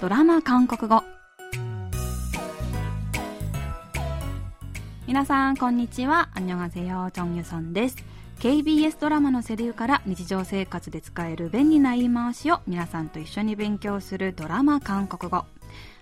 [0.00, 1.02] ドラマ韓国語。
[5.06, 6.30] 皆さんこんにちは。
[6.34, 7.98] 안녕하세요 チョンユソンです
[8.38, 15.44] KBS ドラマのセリフから日常生活で使える便利な言い回しを皆さんと一緒に勉強するドラマ韓国語。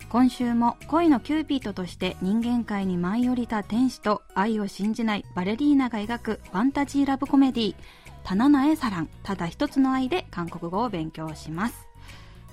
[0.09, 7.75] 今週も恋のキューピッドとして人間界に舞い降りた天使と愛を信じないバレリーナが描くファンタジーラブコメディー
[8.23, 9.09] 「단 하나의 사랑。
[9.25, 11.88] ただ一つの愛」で韓国語を勉強します。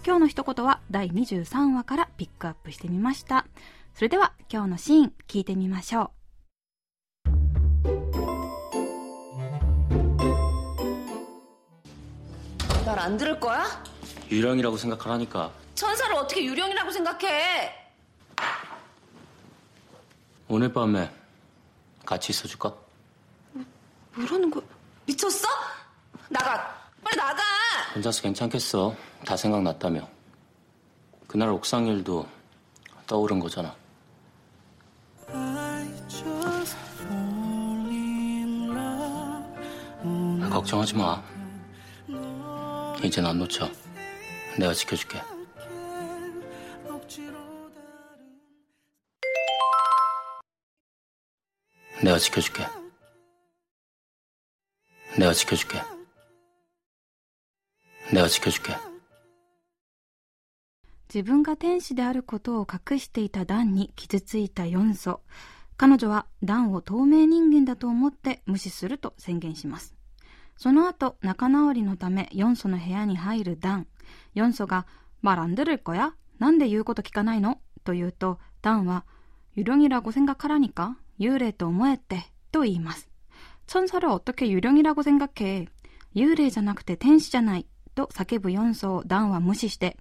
[0.04, 3.46] 今日の一言は第23話からピックアップしてみました
[3.94, 6.20] それでは今日のシーン聞いてみましょう
[12.86, 13.64] 날 안 들을 거야?
[14.30, 17.72] 유령이라고 생각하라니까 천사를 어떻게 유령이라고 생각해?
[20.48, 21.08] 오늘 밤에
[22.04, 22.74] 같이 있어줄까?
[24.16, 24.64] 뭐라는 거야?
[25.06, 25.46] 미쳤어?
[26.28, 26.73] 나가!
[27.15, 27.41] 나가!
[27.95, 28.95] 혼자서 괜찮겠어.
[29.25, 30.07] 다 생각났다며.
[31.27, 32.27] 그날 옥상 일도
[33.07, 33.75] 떠오른 거잖아.
[40.49, 41.21] 걱정하지 마.
[43.03, 43.69] 이젠 안 놓쳐.
[44.57, 45.21] 내가 지켜줄게.
[52.03, 52.65] 내가 지켜줄게.
[55.17, 55.94] 내가 지켜줄게
[58.14, 58.76] 내가 지켜줄게
[61.12, 65.20] 自分が天使であることを隠していたダンに傷ついたヨンソ
[65.76, 69.96] 彼女はダンを透明人間だと思って無視すると宣言します
[70.56, 73.86] その後仲直りのためヨンソの部屋に入るダン
[74.34, 74.86] ヨンソが「
[75.22, 79.04] 말안들을거야なんで言うこと聞かないの?」と言うとダンは「
[79.56, 83.08] 유령이라고생각하라니까幽霊と思えって」と言います
[83.66, 85.66] 천사를어떻게유령이라고생각해
[86.14, 89.96] 幽霊じゃなくて天使じゃない と叫ぶヨンソをダンは無視して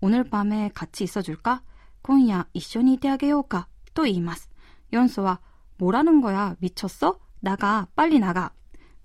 [0.00, 1.60] 오늘밤에같이있어줄까
[2.02, 4.50] 今夜一緒にいてあげようかと言います。
[4.90, 5.40] ヨンソは、
[5.78, 8.52] 뭐라는거야미쳤어나가빨리나가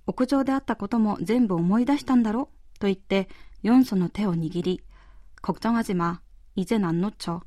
[0.08, 2.50] 屋上であったことも全部思い出したんだろ
[2.80, 3.28] と言って、
[3.62, 4.82] ヨンソの手を握り、
[5.42, 7.42] 걱정하지마이젠안놓쳐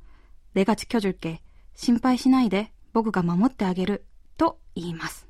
[0.54, 1.40] 내가지켜줄게
[1.74, 5.28] 心配しないで僕が守ってあげると言います。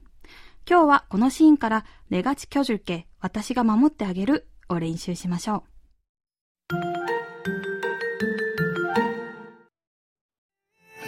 [0.68, 5.62] 今日はこのシーンから내가지켜줄게私が守ってあげるを練習しましょう。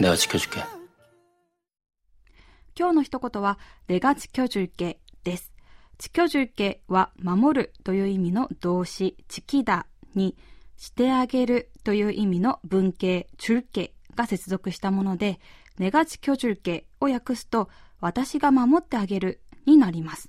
[0.02, 0.64] 내가 지켜줄게
[2.74, 5.52] 今日の一言は、내가지켜줄게です。
[5.98, 10.36] 지켜줄게は、守るという意味の動詞、チキだに、
[10.76, 15.40] してあげるという意味の文型、줄게 が接続したもので、
[15.78, 17.68] 내가지켜줄게を訳すと、
[18.00, 20.28] 私が守ってあげるになります。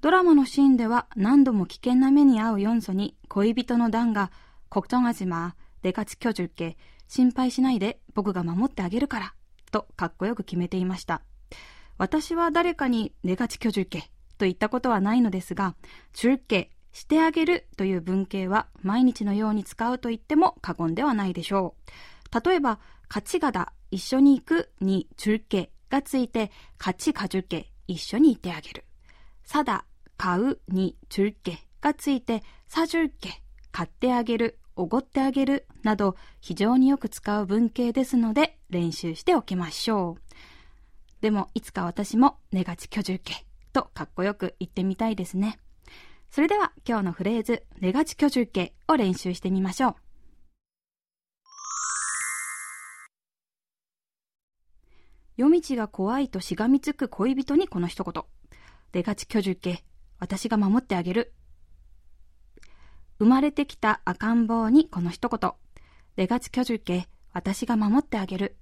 [0.00, 4.30] ドラマのシーンでは何度も危険な目に遭うヨンソに恋人のダンが、
[4.70, 6.76] 걱정하지마내가지켜줄게
[7.08, 9.34] 心配しないで僕が守ってあげるから
[9.72, 11.22] とかっこよく決めていました。
[11.96, 14.02] 私は誰かに내가지켜줄게
[14.38, 15.74] と言ったことはないのですが、
[16.14, 21.90] 줄게してあげるという文型は毎日のように使うと言っても過言ではないでしょう。
[22.33, 22.79] 例えば、
[23.09, 28.85] 勝ちがだ、一緒に行くに中継がついて、勝ちが中け、一緒に行ってあげる。
[29.43, 29.85] さだ、
[30.17, 40.21] 買うに中継がついて、さ中継、買ってあげる、おごってあげるなど、非常によく使う文型ですので、練習しておきましょう。
[41.21, 45.59] でも、いつか私も、ねがち居住けとかっこよく言ってみたいですね。
[46.31, 49.95] それでは今日のフレーズ、ネガチ居住けを練習してみましょう。
[55.35, 58.23] 夜道が怖いとしがみつく恋人にこの一言。
[58.91, 59.83] 出がち巨樹け、
[60.19, 61.33] 私が守ってあげる。
[63.17, 65.51] 生まれてきた赤ん坊にこの一言。
[66.15, 68.57] 出がち巨樹け、私が守ってあげる。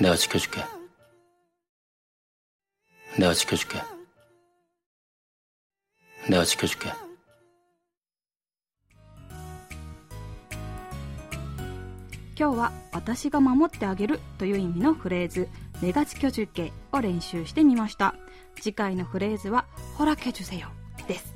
[0.00, 0.60] 出がち巨樹け。
[3.18, 3.82] 出がち巨樹け。
[6.28, 7.07] 出がち巨樹け。
[12.38, 15.48] 今日は私が守ってあげるという意味のフレーズ、
[15.82, 18.14] 目立ち居住形を練習してみました。
[18.60, 20.68] 次回のフレーズは、ほらけじゅせよ
[21.08, 21.34] です。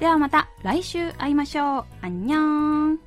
[0.00, 1.84] ではまた来週会いましょう。
[2.02, 2.40] あんにゃー
[2.94, 2.98] ん。